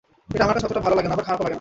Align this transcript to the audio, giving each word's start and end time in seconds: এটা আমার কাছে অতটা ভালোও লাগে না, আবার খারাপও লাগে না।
এটা 0.33 0.43
আমার 0.45 0.55
কাছে 0.55 0.67
অতটা 0.67 0.83
ভালোও 0.85 0.97
লাগে 0.97 1.07
না, 1.07 1.13
আবার 1.15 1.27
খারাপও 1.27 1.43
লাগে 1.43 1.47
না। 1.47 1.49